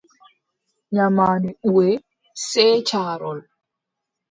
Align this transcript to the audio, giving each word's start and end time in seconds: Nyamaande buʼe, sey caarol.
Nyamaande 0.93 1.49
buʼe, 1.73 1.89
sey 2.47 2.75
caarol. 2.89 3.39